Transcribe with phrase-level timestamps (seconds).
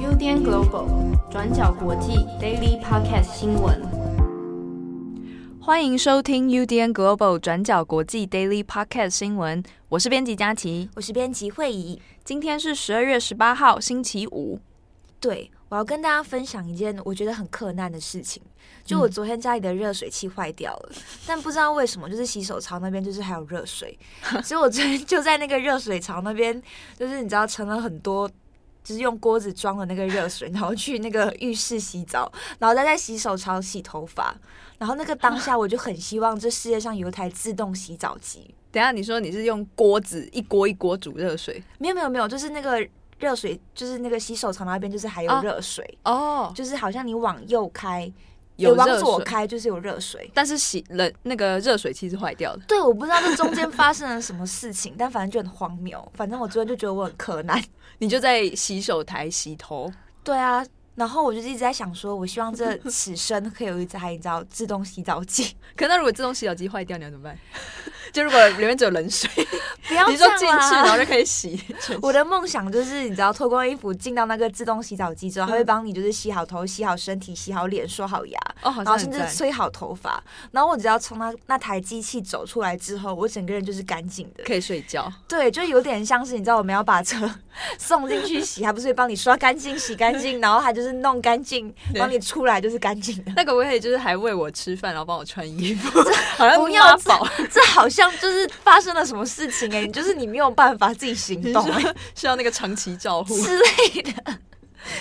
[0.00, 3.82] UDN Global 转角国际 Daily Podcast 新闻，
[5.60, 9.62] 欢迎收听 UDN Global 转角国际 Daily Podcast 新闻。
[9.90, 12.00] 我是编辑佳琪，我是编辑慧仪。
[12.24, 14.58] 今天是十二月十八号，星期五。
[15.20, 18.40] 对，我要跟大家分享一件我觉得很困难的事情，
[18.84, 23.98] 就我昨天家里的热水器坏掉了，嗯、但不知道为什么，就是洗手槽那边就是还有热水，
[24.44, 26.62] 所以我昨天就在那个热水槽那边，
[26.96, 28.30] 就是你知道盛了很多，
[28.84, 32.30] 就是用锅子装的那个热水，然后去那个浴室洗澡，
[32.60, 34.36] 然后再在洗手槽洗头发，
[34.78, 38.54] 然后那个当下我就很希望这世界上有一台自动洗澡机。
[38.70, 41.60] 等下你说你是用锅子一锅一锅煮热水？
[41.78, 42.86] 没有没有没有，就是那个。
[43.18, 48.12] 热水就是那个洗手槽那边，就是还有热水哦，就是好像你往右开，
[48.56, 52.62] 有往左开就是有热水，但是洗冷那个热水器是坏掉的。
[52.66, 56.12] 对，我不知道这中间发生了什么事情， 但反正就很荒谬。
[56.14, 57.62] 反正我昨天就觉得我很柯南，
[57.98, 59.90] 你就在洗手台洗头。
[60.22, 65.56] 对啊，然后我就一直在想说，我希望这此生可以有一台你知道自动洗澡机。
[65.76, 67.38] 可那如果自动洗澡机坏掉，你要怎么办？
[68.16, 69.28] 就如果里面只有冷水，
[69.86, 71.62] 不要你说进去，然后就可以洗。
[72.00, 80.18] 我的梦想就是，你知道，脱光衣服进到那个自动洗澡机之后，它会帮你就是洗好头、洗好身体、洗好脸、刷好牙，哦，然后甚至吹好头发。
[80.50, 85.12] 然后我只要从那那台机器走出来之后，我整个人就是干净的，可以睡觉。
[85.28, 87.30] 对，就有点像是你知道，我们要把车
[87.76, 93.32] 送进去洗，还不是会帮你刷干净、洗干净，然后还就是弄干净，帮你出来就是干净的。
[93.36, 96.00] 那个我可以就是还喂我吃饭，然后帮我穿衣服，
[96.38, 98.05] 好像不要宝，这好像。
[98.12, 99.86] 就是发生了什么事情哎、欸？
[99.86, 104.38] 你就是你没有办法自己行动、欸，需要那个长期照护之类的，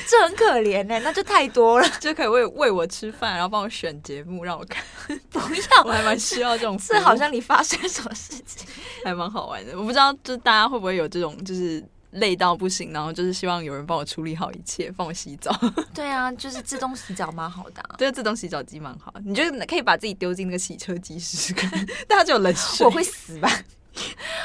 [0.08, 1.88] 这很可怜哎、欸，那就太多了。
[2.00, 4.84] 就可以喂喂我吃饭，然后帮我选节目让我看。
[5.30, 6.78] 不要，我还蛮需要这种。
[6.80, 8.68] 是好像你发生什么事情，
[9.04, 9.78] 还蛮好玩的。
[9.78, 11.84] 我不知道，就大家会不会有这种，就是。
[12.16, 15.52] 累到不行，然后就是希望有人帮我处理好一切，帮我洗澡。
[15.94, 17.96] 对啊，就是自动洗澡蛮好的、啊。
[17.98, 19.14] 对，自动洗澡机蛮好。
[19.24, 21.70] 你觉得可以把自己丢进那个洗车机试试看，
[22.08, 22.86] 大家就有冷水。
[22.86, 23.50] 我会死吧？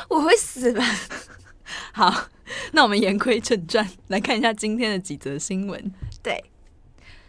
[0.09, 0.85] 我会死吧？
[1.93, 2.29] 好，
[2.73, 5.93] 那我们言归正传，来看一下今天的几则新闻。
[6.23, 6.45] 对，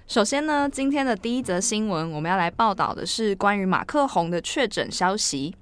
[0.07, 5.55] 首先呢，今天的第一则新闻，我们要来报道的是关于马克宏的确诊消息。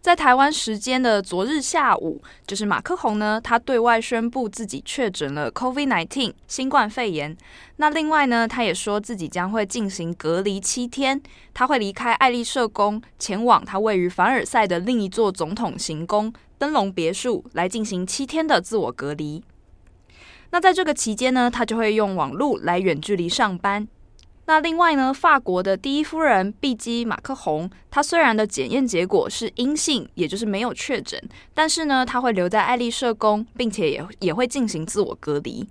[0.00, 7.36] 在台湾时间的昨日下午，就是马克宏呢，他对外宣布自己确诊了 COVID-19 新冠肺炎。
[7.76, 11.20] 那另外呢，他也说自己将会进行隔离七天，
[11.52, 19.44] 他会离开爱丽舍宫，前往他位于凡尔赛的另一座总统行宫灯笼别墅来进行七天的自我隔离。
[20.50, 23.86] 那在这个期间呢，他就会用网络来远距离上班。
[24.50, 31.22] 那另外呢，法国的第一夫人碧姬马克宏，她虽然的检验结果是阴性，也就是没有确诊，
[31.54, 35.64] 但是呢，她会留在爱丽舍宫，并且也也会进行自我隔离。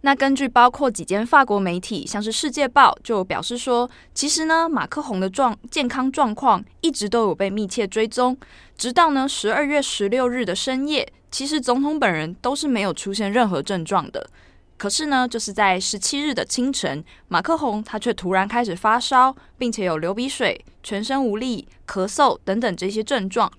[0.00, 8.34] 那根据包括几间法国媒体，像是《世界报》就表示说，其实呢，马克宏的状健康状况一直都有被密切追踪，
[8.78, 14.30] 直到呢十二月十六日的深夜，其实总统本人都是没有出现任何症状的。
[14.80, 23.52] 可是呢，就是在十七日的清晨，马克宏他却突然开始发烧，并且有流鼻水、全身无力、咳嗽等等这些症状。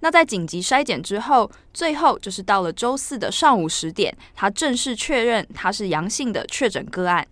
[0.00, 7.28] 那在紧急筛检之后，最后就是到了周四的上午十点，他正式确认他是阳性的确诊个案。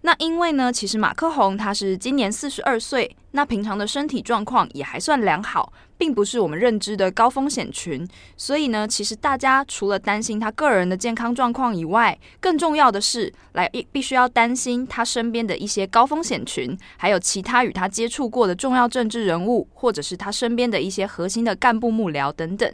[0.00, 8.08] 那因为呢，其实马克宏他是今年四十二岁，那平常的身体状况也还算良好，并不是我们认知的高风险群。
[8.36, 22.72] 所以呢，其实大家除了担心他个人的健康状况以外，更重要的是来必须要担心他身边的一些高风险群，还有其他与他接触过的重要政治人物，或者是他身边的一些核心的干部幕僚等等。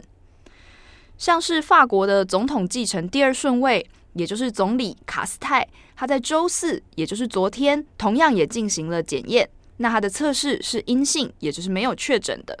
[1.17, 3.87] 像是法国的总统继承第二顺位。
[4.13, 9.47] 也就是总理卡斯泰，他在周四，也就是昨天，同样也进行了检验。
[9.77, 12.57] 那他的测试是阴性，也就是没有确诊的。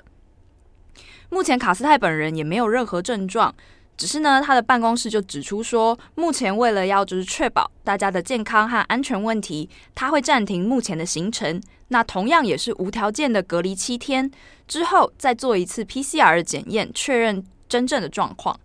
[1.29, 3.53] 目前卡斯泰本人也没有任何症状，
[3.97, 11.61] 只是呢，他的办公室就指出说，目前为了要就是确保大家的健康和安全问题，他会暂停目前的行程。
[11.89, 14.29] 那同样也是无条件的隔离七天，
[14.67, 18.59] 之后再做一次 PCR 检验，确认真正的状况。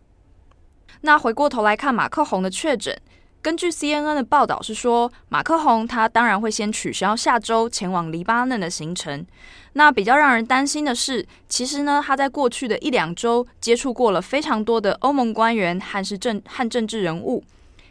[1.02, 2.96] 那回过头来看马克宏的确诊，
[3.42, 9.26] 根据 CNN 的报道是说，马克宏他当然会先取消下周前往黎巴嫩的行程。
[9.72, 17.42] 那比较让人担心的是，其实呢，他在过去的一两周接触过了非常多的欧盟官员和是政和政治人物，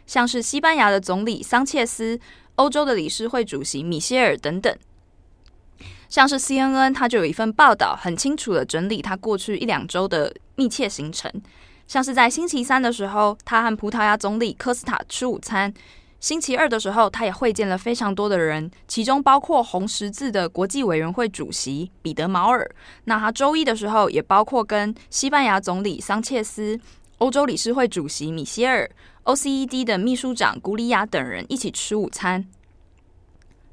[0.06, 2.18] 像是西班牙的总理桑切斯、
[2.54, 4.74] 欧洲的理事会主席米歇尔等等。
[6.08, 11.30] 像是 CNN，他就有一份报道，很清楚的整理他过去一两周的密切行程。
[11.86, 15.70] 像是在星期三的时候，他和葡萄牙总理科斯塔吃午餐；
[16.20, 22.70] 星期二的时候，他也会见了非常多的人，其中包括红十字的国际委员会主席彼得毛尔。
[23.04, 26.80] 那他周一的时候，也包括跟西班牙总理桑切斯、
[27.18, 28.90] 欧洲理事会主席米歇尔、
[29.24, 32.46] OECD 的秘书长古里亚等人一起吃午餐。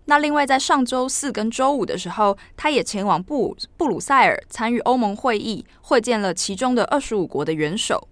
[0.10, 8.08] 那另外，在上周四跟周五的时候，他也前往布布鲁塞尔参与欧盟会议，会见了其中的二十五国的元首。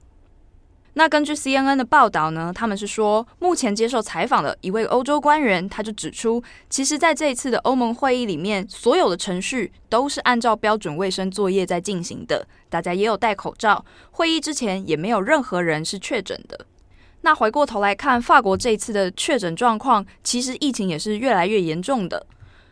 [0.93, 16.67] 那根据 CNN 的报道呢，他们是说，目前接受采访的一位欧洲官员，他就指出，其实在这一次的欧盟会议里面，所有的程序都是按照标准卫生作业在进行的，大家也有戴口罩，会议之前也没有任何人是确诊的。
[17.21, 22.25] 那回过头来看，法国这次的确诊状况，其实疫情也是越来越严重的。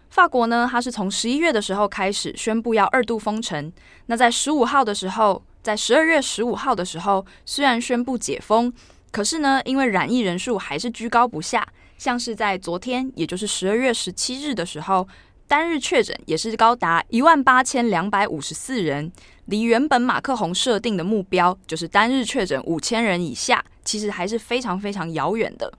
[0.09, 3.71] 法国呢，它是从十一月的时候开始宣布要二度封城。
[4.05, 8.71] 那在十五号的时候，在十二月十五号的时候，虽然宣布解封，
[9.11, 15.07] 可是呢，因为染疫人数还是居高不下，像是在昨天，也就是十二月十七日的时候。
[15.47, 19.11] 单日确诊也是高达一万八千两百五十四人，
[19.45, 25.71] 离原本马克宏设定的目标，就是单日确诊五千人以下，其实还是非常非常遥远的。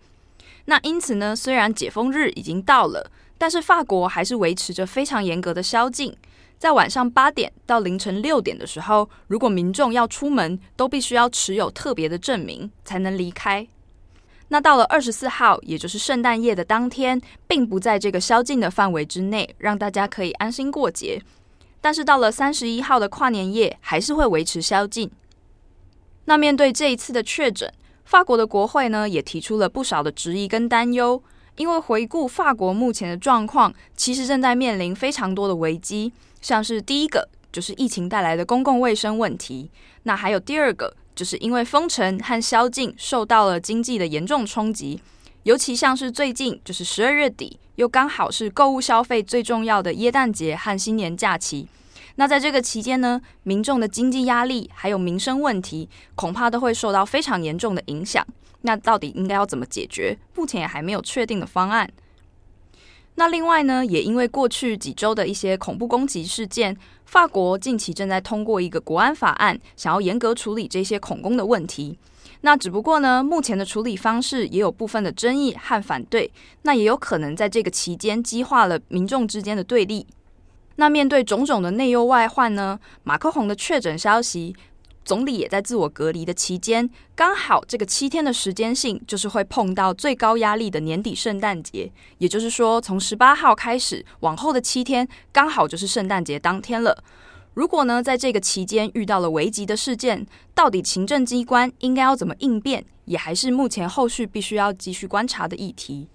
[0.67, 6.17] 那因此呢，虽然解封日已经到了，但是法国还是维持着非常严格的宵禁，
[6.59, 13.67] 在晚上八点到凌晨六点的时候，如果民众要出门，都必须要持有特别的证明才能离开。
[14.49, 21.21] 那到了二十四号，也就是圣诞夜的当天，并不在这个宵禁的范围之内，让大家可以安心过节。
[21.87, 25.09] 但是到了三十一号的跨年夜，还是会维持宵禁。
[26.25, 27.73] 那面对这一次的确诊，
[28.05, 31.23] 法国的国会呢，也提出了不少的质疑跟担忧，
[31.55, 39.71] 因为回顾法国目前的状况，其实正在面临非常多的危机，像是第一个就是疫情带来的公共卫生问题，
[40.03, 40.93] 那还有第二个。
[41.15, 45.01] 就是因为封城和宵禁受到了经济的严重冲击，
[45.45, 51.69] 尤其像是最近就是十二月底，又刚好是购物消费最重要的耶诞节和新年假期。
[52.17, 58.27] 那在这个期间呢，民众的经济压力还有民生问题，恐怕都会受到非常严重的影响。
[58.63, 60.19] 那到底应该要怎么解决？
[60.35, 61.89] 目前也还没有确定的方案。
[63.17, 71.99] 那另外呢，也因为过去几周的一些恐怖攻击事件，法国近期正在通过一个国安法案，想要严格处理这些恐攻的问题。
[72.47, 76.33] 那只不过呢，目前的处理方式也有部分的争议和反对，
[76.63, 80.07] 那也有可能在这个期间激化了民众之间的对立。
[80.77, 84.55] 那面对种种的内忧外患呢，马克宏的确诊消息。
[85.05, 91.91] 总理也在自我隔离的期间，刚好这个七天的时间性，就是会碰到最高压力的年底圣诞节。
[92.19, 97.03] 也就是说，从十八号开始往后的七天，刚好就是圣诞节当天了。
[97.57, 106.07] 如果呢，在这个期间遇到了危急的事件，到底行政机关应该要怎么应变，也还是目前后续必须要继续观察的议题。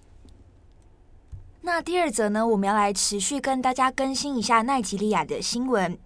[1.61, 5.97] 那第二则呢，我们要来持续跟大家更新一下奈及利亚的新闻。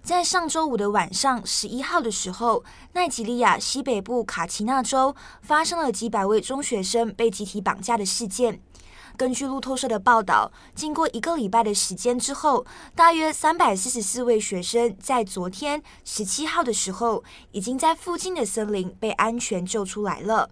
[0.00, 8.60] 在上周五的晚上，十一号的时候，奈及利亚西北部卡奇纳州发生了几百位中学生被集体绑架的事件。
[9.18, 20.48] 根据路透社的报道，经过一个礼拜的时间之后，大约三百四十四位学生在昨天十七号的时候，已经在附近的森林被安全救出来了。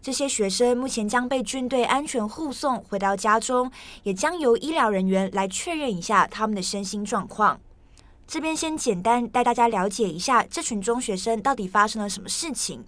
[0.00, 3.68] 这些学生目前将被军队安全护送回到家中，
[4.04, 7.60] 也将由医疗人员来确认一下他们的身心状况。
[8.24, 12.84] 这边先简单带大家了解一下这群中学生到底发生了什么事情。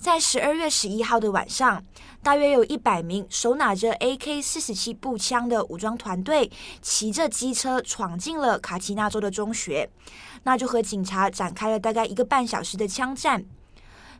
[0.00, 1.84] 在十二月十一号的晚上，
[2.22, 9.90] 大约有一百名手拿着 AK 四十七步枪的武装团队，骑着机车闯进了卡奇纳州的中学，
[10.44, 13.44] 那就和警察展开了大概一个半小时的枪战。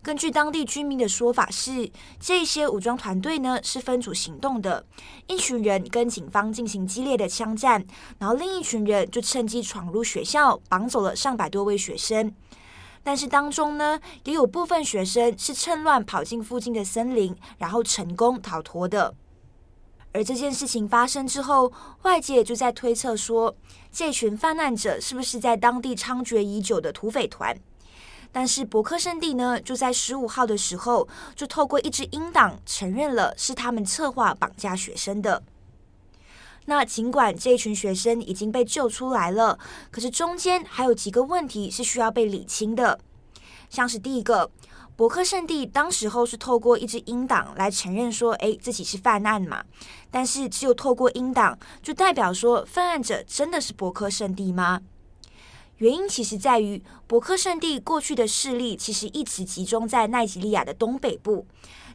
[0.03, 4.85] 根据当地居民的说法是，这些武装团队呢是分组行动的，
[5.29, 7.83] 一群人跟警方进行激烈的枪战，
[8.19, 12.35] 然后另一群人就趁机闯入学校，绑走了上百多位学生。
[13.02, 19.14] 但是当中呢，也有部分学生是趁乱跑进附近的森林，然后成功逃脱的。
[20.12, 23.57] 而这件事情发生之后，外界就在推测说，
[23.92, 27.57] 这群犯难者是不是在当地猖獗已久的土匪团？
[28.33, 35.42] 但是伯克圣地呢，就在十五号的时候，就透过一支音档承认了是他们策划绑架学生的。
[36.71, 39.59] 那尽管这一群学生已经被救出来了，
[39.91, 43.00] 可是中间还有几个问题是需要被理清的。
[43.69, 44.49] 像是第一个，
[44.95, 49.65] 伯克圣地当时候是透过一支英党来承认说，哎，自己是犯案嘛。
[50.12, 54.81] 但是只有透过英党，就代表说犯案者真的是伯克圣地吗？
[55.79, 61.45] 原因其实在于博克圣地过去的势力其实一直集中在奈及利亚的东北部，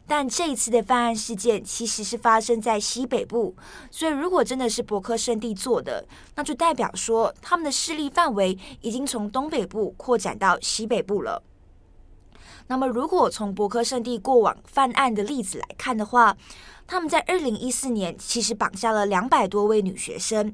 [0.06, 3.56] 但这一次的犯案事件其实是发生在西北部，
[3.90, 11.42] 所以如果真的是博科圣地做的，那就代表说他们的势力范围已经从东北部扩展到西北部了。
[12.68, 16.36] 那么，如果从博克圣地过往犯案的例子来看的话，
[16.86, 20.52] 他们在二零一四年其实绑架了两百多位女学生。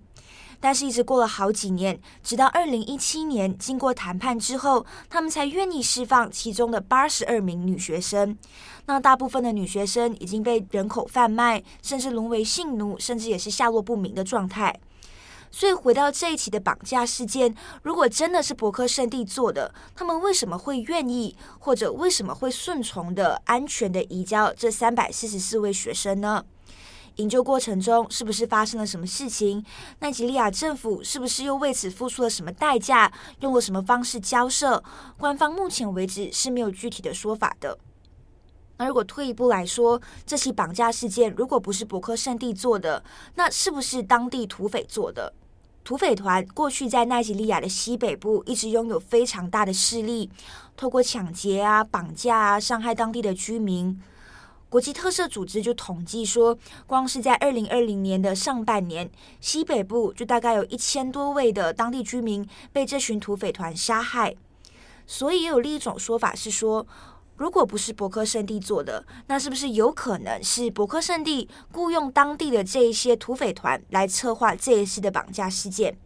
[0.62, 8.38] 但是，一直过了好几年，直到二零一七年，经过谈判之后，他们才愿意释放其中的八十二名女学生。
[8.86, 14.78] 那大部分的女学生已经被人口贩卖，甚至沦为性奴，甚至也是下落不明的状态。
[15.50, 17.52] 所以，回到这一起的绑架事件，
[17.82, 26.44] 如果真的是博科圣地做的，他们为什么会愿意，或者为什么会顺从的、安全的移交这三百四十四位学生呢？
[27.16, 29.64] 营救过程中是不是发生了什么事情？
[30.00, 33.12] 奈及利亚政府是不是又为此付出了什么代价？
[33.40, 34.82] 用了什么方式交涉？
[35.18, 37.78] 官方目前为止是没有具体的说法的。
[38.78, 43.04] 那如果退一步来说，这起绑架事件如果不是博克圣地做的，
[43.34, 45.32] 那是不是当地土匪做的？
[45.84, 50.30] 土匪团过去在奈及利亚的西北部一直拥有非常大的势力，
[50.76, 54.00] 透过抢劫啊、绑架啊，伤害当地的居民。
[54.72, 64.34] 国际特赦组织就统计说，光是在二零二零年的上半年，西北部就大概有一千多位的当地居民被这群土匪团杀害。
[65.06, 66.86] 所以也有另一种说法是说，
[67.36, 75.98] 如果不是博科圣地做的，那是不是有可能是博科圣地雇佣当地的这一些土匪团来策划这一次的绑架事件？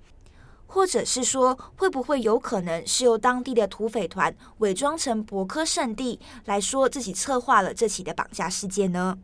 [0.67, 9.19] 或者是说，会不会有可能是由当地的土匪团伪装成博科圣地来说自己策划了这起的绑架事件呢？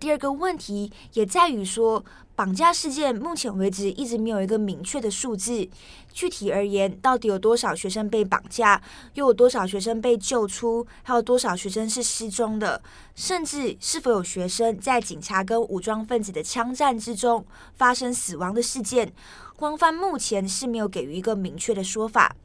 [0.00, 2.04] 第二个问题也在于说，
[2.36, 5.68] 绑架事件目前为止一直没有一个明确的数字。
[6.12, 8.80] 具体而言，到底有多少学生被绑架，
[9.14, 12.80] 又有多少学生被救出，还有多少学生是失踪的，
[13.16, 17.44] 甚至是否有学生在警察跟武装分子的枪战之中
[17.74, 19.12] 发生死亡的事件，
[19.58, 22.36] 官方目前是没有给予一个明确的说法。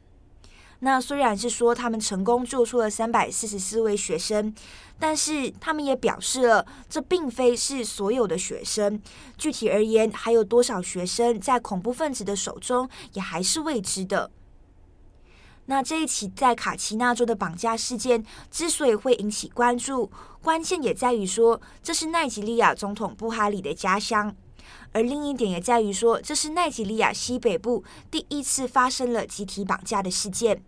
[0.80, 4.52] 那虽然是说他们成功救出了三百四十四位学生，
[4.98, 9.00] 但是他们也表示了，这并非是所有的学生。
[9.38, 14.32] 具体而言，还有多少学生在恐怖分子的手中，也还是未知的。
[15.66, 20.10] 那这一起在卡奇纳州的绑架事件之所以会引起关注，
[20.42, 24.34] 关键也在于说，这是奈及利亚总统布哈里的家乡。
[24.92, 30.62] 而另一点也在于说，这是奈及利亚西北部第一次发生了集体绑架的事件。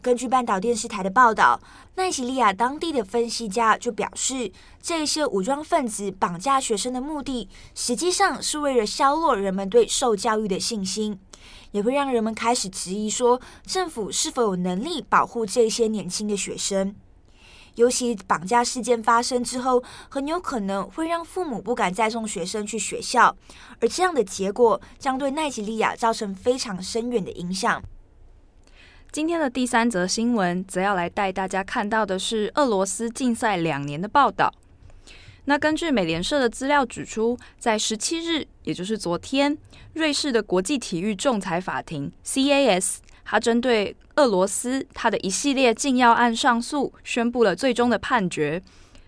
[0.00, 1.60] 根据半岛电视台的报道，
[1.94, 4.50] 奈及利亚当地的分析家就表示，
[4.82, 11.20] 这些武装分子绑架学生的目的，实际上是为了削弱人们对受教育的信心，
[11.70, 16.96] 也会让人们开始质疑说，政府是否有能力保护这些年轻的学生。
[17.76, 23.36] 尤其绑架事件发生之后，很有可能会让父母不敢再送学生去学校，
[23.80, 27.82] 而这样的结果将对奈及利亚造成非常深远的影响。
[29.10, 34.52] 今天的第三则新闻，则要来带大家看到的是俄罗斯禁赛两年的报道。
[35.44, 39.58] 那根据美联社的资料指出，在十七日，也就是昨天，
[39.94, 42.98] 瑞士的国际体育仲裁法庭 （CAS）。
[43.24, 48.62] 他针对俄罗斯他的一系列禁药案上诉，宣布了最终的判决。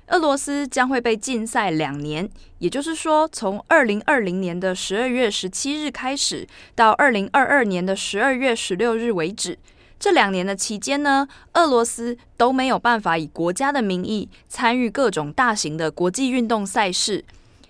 [0.08, 2.28] 俄罗斯将会被禁赛两年，
[2.58, 9.58] 也就是说，从二零二零年的十二月十七日开始，到二零二二年的十二月十六日为止。
[9.98, 17.24] 这两年的期间呢，俄罗斯都没有办法以国家的名义参与各种大型的国际运动赛事。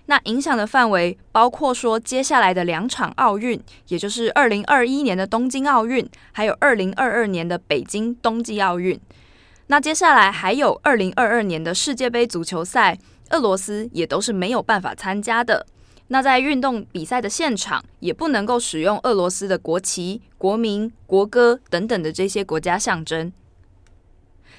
[0.07, 8.99] 那影响的范围包括说，接下来的两场奥运，也就是二零二一年的东京奥运，还有二零二二年的北京冬季奥运。
[9.67, 12.99] 那接下来还有二零二二年的世界杯足球赛，
[13.31, 15.65] 俄罗斯也都是没有办法参加的。
[16.09, 23.33] 那在运动比赛的现场，也不能够使用俄罗斯的国旗、国名、国歌等等的这些国家象征。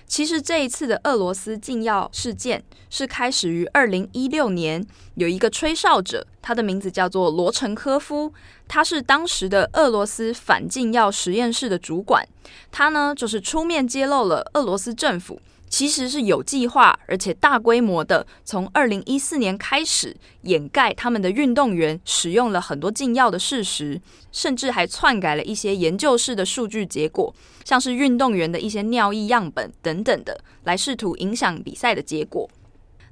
[0.07, 4.87] 其实这一次的俄罗斯禁药事件是开始于二零一六年，
[5.17, 8.33] 有一个吹哨者，他的名字叫做罗陈科夫，
[8.69, 12.27] 他是当时的俄罗斯反禁药实验室的主管，
[12.71, 15.41] 他呢就是出面揭露了俄罗斯政府。
[15.69, 32.49] 其实是有计划，而且大规模的，从二零一四年开始掩盖他们的运动员使用了很多禁药的事实，甚至还篡改了一些研究室的数据结果，像是运动员的一些尿液样本等等的，来试图影响比赛的结果。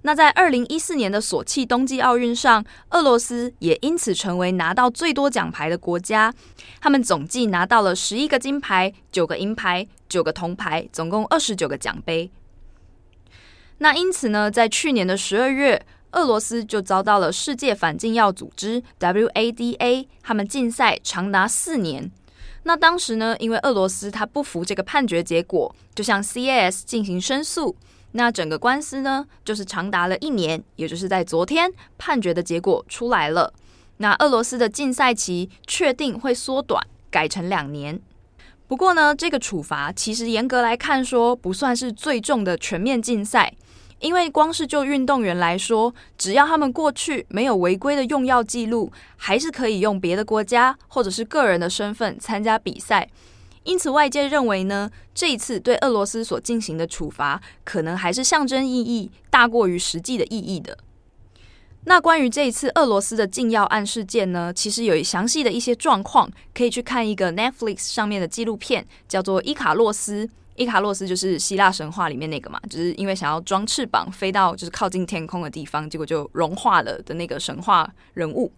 [0.03, 6.33] 那在二零一四年的索契冬季奥运上，俄罗斯也因此成为拿到最多奖牌的国家。
[6.79, 12.31] 他们总计拿到了十一个金牌、九个银牌、九个铜牌，总共二十九个奖杯。
[13.79, 22.11] 那因此呢，在去年的十二月，俄罗斯就遭到了世界反禁药组织 WADA 他们禁赛长达四年。
[22.63, 27.77] 那当时呢，因为俄罗斯他不服这个判决结果，就向 CAS 进行申诉。
[28.13, 33.53] 那整个官司呢，就是长达了一年，也就是在昨天判决的结果出来了。
[33.97, 38.01] 那俄罗斯的禁赛期确定会缩短，改成两年。
[38.67, 43.53] 不过呢，这个处罚其实严格来看说不算是最重的全面禁赛，
[44.05, 53.09] 因为光是就运动员来说，只要他们过去没有违规的用药记录，还是可以用别的国家或者是个人的身份参加比赛。
[53.63, 60.77] 因此，外界认为呢，这一次对俄罗斯所进行的处罚，可能还是象征意义大过于实际的意义的。
[61.87, 70.27] 那关于这一次俄罗斯的禁药案事件呢，其实有详细的一些状况，可以去看一个 Netflix 上面的纪录片，叫做《伊卡洛斯》。
[70.57, 78.53] 伊卡洛斯就是希腊神话里面那个嘛，就是因为想要装翅膀飞到就是靠近天空的地方，结果就融化了的那个神话人物。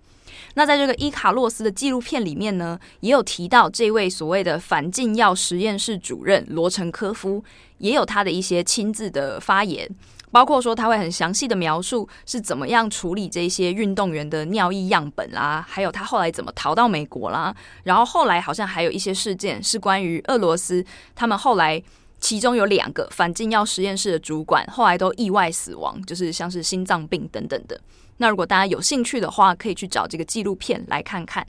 [0.55, 7.43] 那在这个伊卡洛斯的纪录片里面呢，也有提到这位所谓的反禁药实验室主任罗陈科夫，
[7.79, 9.89] 也有他的一些亲自的发言，
[10.31, 17.55] 包括说他会很详细的描述是怎么样处理这些运动员的尿液样本啦，还有他后来怎么逃到美国啦，
[17.85, 21.83] 然后后来好像还有一些事件是关于俄罗斯，他们后来
[22.21, 27.81] 其中有两个反禁药实验室的主管后来都意外死亡，就是像是心脏病等等的。
[28.19, 31.47] 那如果大家有兴趣的话，可以去找这个纪录片来看看。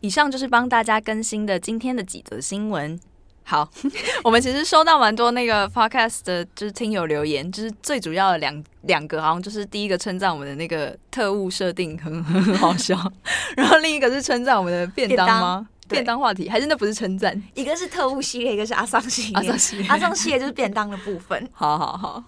[0.00, 2.98] 以上就是帮大家更新的今天的几则新闻。
[3.42, 3.68] 好，
[4.22, 12.96] 我们其实收到蛮多那个 podcast 的，就是听友留言，就是最主要的两两个，好像就是第一个称赞我们的那个特务设定很 很好笑，
[13.56, 15.68] 然后另一个是称赞我们的便当吗？
[15.88, 17.42] 便当，话题还是那不是称赞？
[17.54, 19.34] 一个是特务系列，一个是阿桑系列。
[19.34, 21.48] 阿桑系列，阿桑系列就是便当的部分。
[21.52, 22.22] 好好好。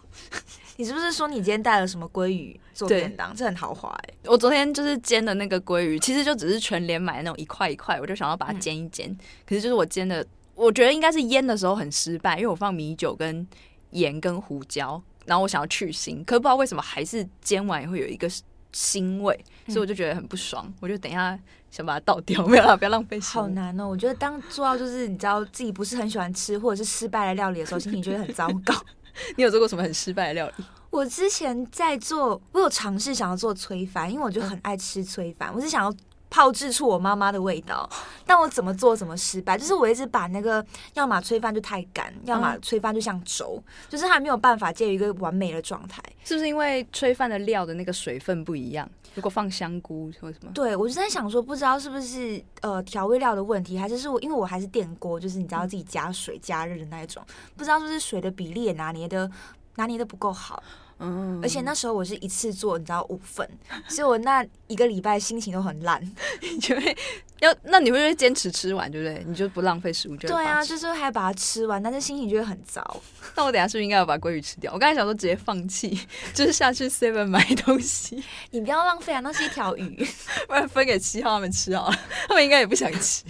[0.78, 3.32] 你是不是说你今天带了什么鲑鱼做便当？
[3.36, 4.28] 这很豪华哎、欸！
[4.28, 9.08] 我昨天就是煎的那个鲑鱼，其实就只是全联买的那种一块一块，我就想要把它煎一煎。
[9.08, 10.26] 嗯、可是就是我煎的，
[10.62, 13.46] 我觉得应该是腌的时候很失败，因为我放米酒跟
[13.90, 18.30] 盐跟胡椒，然后我想要去腥，可是不知道为什么还是煎完也会有一个
[18.72, 20.64] 腥味，所以我就觉得很不爽。
[20.68, 21.36] 嗯、我就等一下
[21.70, 23.18] 想把它倒掉， 没有啦，不要浪费。
[23.18, 23.88] 好难哦！
[23.88, 28.74] 我觉得当做到就是你知道自己不是很喜欢吃或者是失败的料理的时候，心情就会很糟糕。
[29.36, 30.64] 你有做过什么很失败的料理？
[30.90, 35.52] 我之前在做，我有尝试想要做炊饭，因为我就很爱吃炊饭。
[35.54, 35.92] 我是想要
[36.32, 37.86] 炮制出我妈妈的味道，
[38.24, 39.58] 但我怎么做怎么失败。
[39.58, 40.64] 就是我一直把那个，
[40.94, 46.02] 要么炊饭就太干，要么炊饭就像粥，就是还没有办法介于一个完美的状态。
[46.24, 48.88] 是不是因为炊饭的料的那个水分不一样？
[49.14, 50.50] 如果放香菇或什么？
[50.54, 57.22] 对，我就在想说，不知道是不是呃调味料的问题，还是是我因为我还是电锅，就是你知道自己加水加热的那一种，
[57.54, 59.30] 不知道是不是水的比例也拿捏的
[59.74, 60.62] 拿捏的不够好。
[61.02, 63.48] 嗯，而且那时候我是一次做，你知道五份，
[63.88, 66.00] 所以我那一个礼拜心情都很烂。
[66.40, 66.96] 你就会
[67.40, 69.24] 要那你会不会坚持吃完，对不对？
[69.26, 72.82] 你就不浪费食物，就对啊，就是还把它吃完，但是心情就会很糟。
[73.34, 74.72] 那我等下是不是应该要把鲑鱼吃掉？
[74.72, 75.98] 我刚才想说直接放弃，
[76.32, 78.22] 就是下去 Seven 买东西。
[78.50, 80.06] 你不要浪费啊，那是一条鱼，
[80.46, 83.24] 不然分给七号他们吃好了，他们应该也不想吃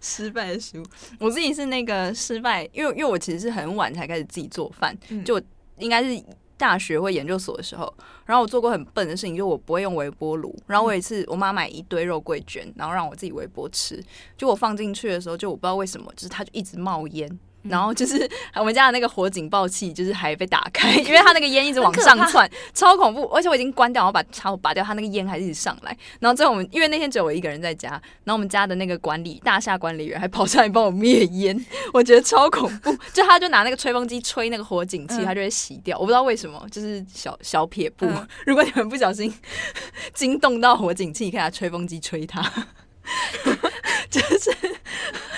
[0.00, 0.84] 失败的食物。
[1.18, 5.42] 我自己是那个失败，因为因为我其实是很晚才开始自己做饭，嗯、就
[5.78, 6.22] 应该是。
[6.62, 7.92] 大学或研究所的时候，
[8.24, 10.56] 然后我做过很笨的事情，就我不会用微波炉。
[10.68, 14.00] 然后我有一次，我妈买一堆肉桂卷，然后让我自己微波吃。
[14.36, 17.36] 就我放进去的时候，就我不知道为什么，就是它就一直冒烟。
[17.62, 23.24] 然后就是我们家的那个火警报器，就是还被打开，因为它那个烟一直往上窜，超恐怖。
[23.26, 25.96] 而且我已经关掉，然后把插头拔掉，它那个烟还是一直上来。
[26.20, 27.90] 然后最后我们因为那天只有我一个人在家，
[28.24, 32.96] 然后我们家的那个管理大厦管理员还跑上来帮我灭烟，我觉得超恐怖。
[33.12, 35.96] 就他就拿那个吹风机吹那个火警器，他就会熄掉。
[35.98, 38.10] 我不知道为什么，就是小小撇步。
[38.44, 39.32] 如果你们不小心
[40.14, 42.42] 惊动到火警器，可以拿吹风机吹它。
[44.20, 44.50] 就是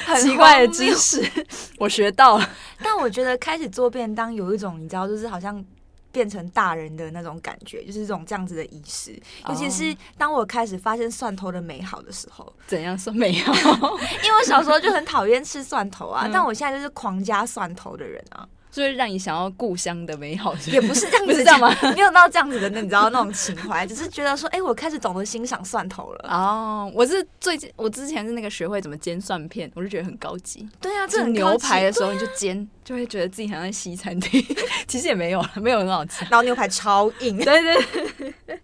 [0.05, 1.23] 很奇怪的知识，
[1.79, 2.51] 我学到了。
[2.83, 5.65] 但我觉得开始做便当有一种，你知道，就是好像
[6.13, 9.19] 变成大人的那种感觉，就是这种这样子的仪式。
[9.49, 13.53] 尤其是当我开始发现蒜头的美好的时候，怎样说美好？
[14.23, 18.47] 因为我小时候就很讨厌吃蒜头啊，但我现在就是狂加蒜头的人啊。
[18.75, 21.73] 所以让你想要故乡的美好， 也不是这样子，不是这样吗？
[21.95, 26.29] 没有到这样子的，那你知道那种情怀，只是觉得说，哎、欸，我开始懂得欣赏蒜头了。
[26.29, 30.69] 哦，我是最近，我之前是那个学会怎么煎蒜片，我就觉得很高级。
[30.81, 34.45] 对啊，这牛排的时候你就煎，啊、就会觉得自己好像在西餐厅。
[34.89, 36.25] 其实也没有了，没有很好吃。
[36.29, 37.39] 然后牛排超硬。
[37.39, 38.61] 对 对。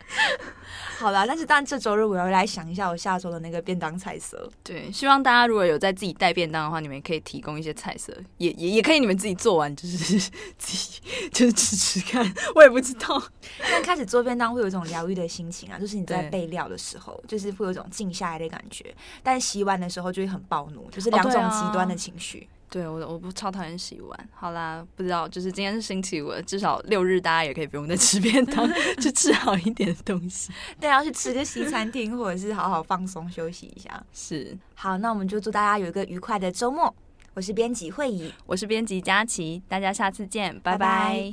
[1.01, 4.47] 好啦，但是当然这周日我要来想一下我下周的那个便当菜色。
[4.63, 9.97] 对，希望大家如果有在自己带便当的话，你们也可以提供一些菜色，也也也可以你们自己做完，就是
[10.59, 11.01] 自己
[11.33, 12.31] 就是吃吃看。
[12.55, 13.23] 我也不知道，
[13.59, 18.95] 但开始做便当会有一种疗愈的心情啊，就是你在备料的时候，就是会有一种静下来的感觉。
[19.23, 22.47] 但洗碗的时候就会很暴怒，就是两种极端的情绪。
[22.51, 24.29] 哦对我，我不超讨厌洗碗。
[24.33, 28.67] 好啦，不知道，就是今天是星期五，至少六日大家也可以不用再吃便当，
[29.01, 30.53] 去吃好一点的东西。
[30.79, 34.01] 对，要去吃个西餐厅，或者是好好放松休息一下。
[34.13, 36.95] 是，好，那我们就祝大家有一个愉快的周末。
[37.35, 41.33] 我是编辑慧仪，我是编辑佳琪，大家下次见，拜拜。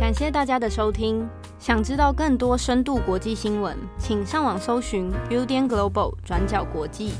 [0.00, 1.28] 感谢大家的收听。
[1.58, 7.12] 想知道更多深度国际新闻，请上网搜寻 Udan Global 转角国际。